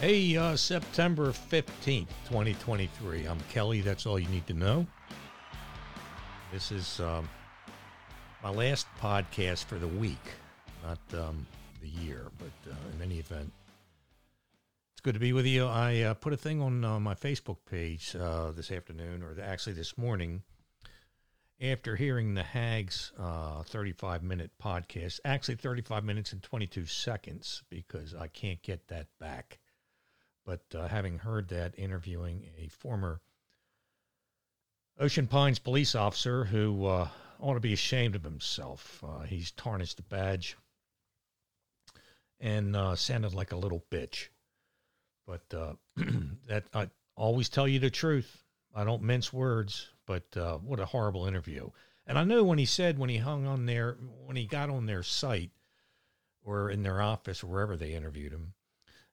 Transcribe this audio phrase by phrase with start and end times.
[0.00, 3.24] Hey, uh, September 15th, 2023.
[3.24, 3.80] I'm Kelly.
[3.80, 4.86] That's all you need to know.
[6.52, 7.26] This is um,
[8.42, 10.20] my last podcast for the week,
[10.84, 11.46] not um,
[11.80, 13.50] the year, but uh, in any event,
[14.92, 15.64] it's good to be with you.
[15.64, 19.72] I uh, put a thing on uh, my Facebook page uh, this afternoon, or actually
[19.72, 20.42] this morning,
[21.58, 23.12] after hearing the Hags
[23.64, 29.58] 35 minute podcast, actually 35 minutes and 22 seconds, because I can't get that back
[30.46, 33.20] but uh, having heard that, interviewing a former
[34.98, 37.08] Ocean Pines police officer who uh,
[37.40, 39.02] ought to be ashamed of himself.
[39.06, 40.56] Uh, he's tarnished the badge
[42.40, 44.28] and uh, sounded like a little bitch.
[45.26, 45.74] But uh,
[46.46, 48.44] that I always tell you the truth.
[48.74, 51.70] I don't mince words, but uh, what a horrible interview.
[52.06, 54.86] And I know when he said when he hung on there, when he got on
[54.86, 55.50] their site
[56.44, 58.54] or in their office wherever they interviewed him,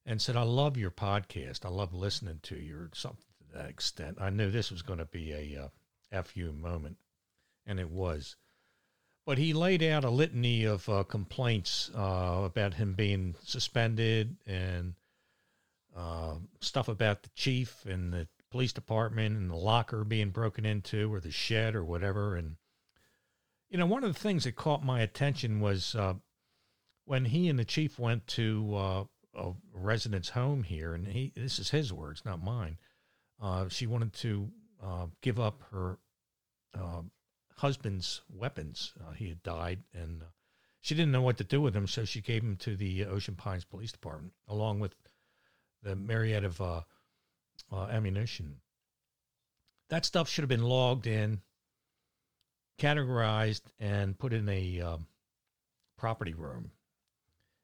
[0.05, 1.65] and said, I love your podcast.
[1.65, 4.17] I love listening to you, or something to that extent.
[4.19, 6.97] I knew this was going to be a uh, FU moment,
[7.65, 8.35] and it was.
[9.25, 14.95] But he laid out a litany of uh, complaints uh, about him being suspended and
[15.95, 21.13] uh, stuff about the chief and the police department and the locker being broken into
[21.13, 22.35] or the shed or whatever.
[22.35, 22.57] And,
[23.69, 26.15] you know, one of the things that caught my attention was uh,
[27.05, 29.03] when he and the chief went to uh,
[29.36, 32.78] a resident's home here, and he this is his words, not mine.
[33.42, 34.50] Uh, she wanted to
[34.81, 35.98] uh, give up her
[36.78, 37.02] uh,
[37.56, 38.94] husband's weapons.
[39.00, 40.26] Uh, he had died, and uh,
[40.81, 43.36] she didn't know what to do with them, so she gave them to the Ocean
[43.36, 44.95] Pines Police Department, along with
[45.81, 46.86] the myriad of
[47.72, 48.58] ammunition.
[49.89, 51.42] That stuff should have been logged in,
[52.80, 54.98] categorized, and put in a
[55.98, 56.72] property room.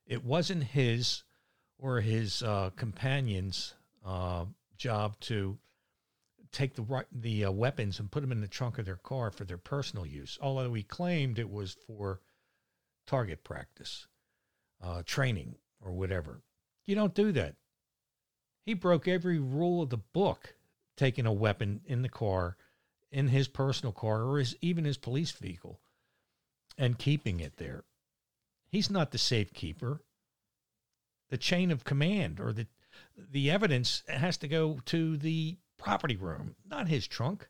[0.06, 1.24] It wasn't his
[1.80, 3.74] or his uh, companion's
[4.06, 4.46] uh,
[4.78, 5.58] job to
[6.52, 9.46] take the the uh, weapons and put them in the trunk of their car for
[9.46, 10.38] their personal use.
[10.42, 12.22] Although he claimed it was for
[13.08, 14.08] target practice,
[14.84, 16.42] uh, training, or whatever.
[16.86, 17.56] You don't do that.
[18.66, 20.56] He broke every rule of the book,
[20.98, 22.58] taking a weapon in the car,
[23.12, 25.80] in his personal car, or his, even his police vehicle,
[26.78, 27.84] and keeping it there.
[28.68, 30.02] He's not the safekeeper
[31.30, 32.68] the chain of command or the
[33.32, 37.50] the evidence has to go to the property room, not his trunk.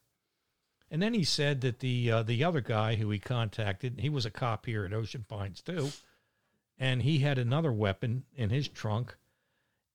[0.91, 4.25] And then he said that the uh, the other guy who he contacted, he was
[4.25, 5.91] a cop here at Ocean Pines too,
[6.77, 9.15] and he had another weapon in his trunk.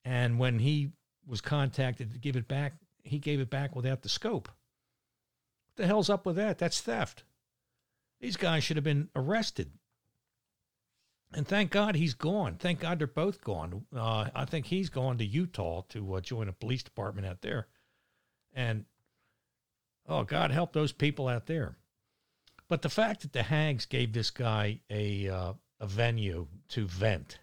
[0.05, 0.91] And when he
[1.27, 2.73] was contacted to give it back,
[3.03, 4.47] he gave it back without the scope.
[4.47, 6.59] What the hell's up with that?
[6.59, 7.23] That's theft.
[8.21, 9.71] These guys should have been arrested.
[11.35, 12.55] And thank God he's gone.
[12.55, 13.85] Thank God they're both gone.
[13.93, 17.67] Uh, I think he's gone to Utah to uh, join a police department out there.
[18.53, 18.85] And
[20.07, 21.75] oh, God help those people out there.
[22.69, 27.39] But the fact that the Hags gave this guy a uh, a venue to vent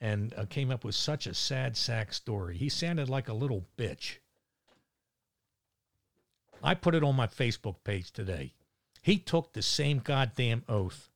[0.00, 3.64] and uh, came up with such a sad sack story, he sounded like a little
[3.78, 4.16] bitch.
[6.64, 8.54] I put it on my Facebook page today.
[9.02, 11.10] He took the same goddamn oath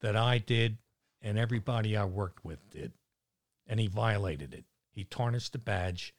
[0.00, 0.78] that I did
[1.24, 2.92] and everybody I worked with did.
[3.66, 4.66] And he violated it.
[4.92, 6.14] He tarnished the badge.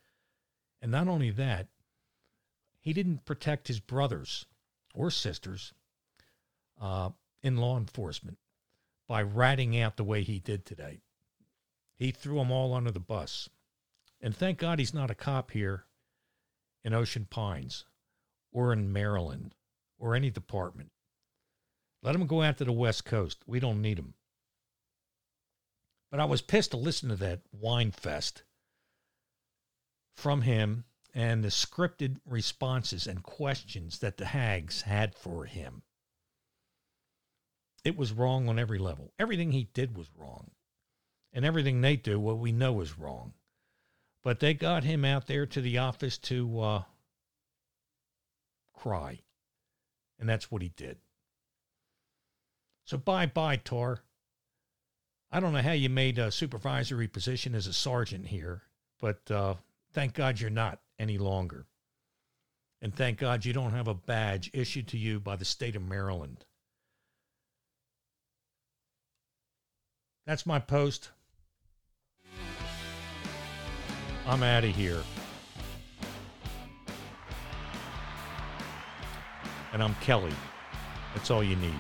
[0.82, 1.68] And not only that,
[2.80, 4.48] he didn't protect his brothers
[4.96, 5.74] or sisters
[6.82, 7.12] uh,
[7.42, 8.40] in law enforcement
[9.08, 11.02] by ratting out the way he did today.
[11.96, 13.48] He threw them all under the bus.
[14.20, 15.86] And thank God he's not a cop here
[16.84, 17.86] in Ocean Pines
[18.52, 19.54] or in Maryland
[20.00, 20.90] or any department.
[22.02, 23.44] Let him go out to the West Coast.
[23.46, 24.16] We don't need him.
[26.16, 28.44] But I was pissed to listen to that whine fest
[30.16, 35.82] from him and the scripted responses and questions that the hags had for him.
[37.84, 39.12] It was wrong on every level.
[39.20, 40.52] Everything he did was wrong.
[41.34, 43.34] And everything they do, what we know is wrong.
[44.24, 46.84] But they got him out there to the office to uh,
[48.74, 49.20] cry.
[50.18, 50.98] And that's what he did.
[52.86, 54.05] So bye bye, Tor.
[55.32, 58.62] I don't know how you made a supervisory position as a sergeant here,
[59.02, 59.56] but uh,
[59.94, 61.66] thank God you're not any longer.
[62.82, 65.82] And thank God you don't have a badge issued to you by the state of
[65.82, 66.46] Maryland.
[70.26, 71.10] That's my post.
[74.28, 75.04] I'm out of here.
[79.72, 80.34] And I'm Kelly.
[81.14, 81.80] That's all you need.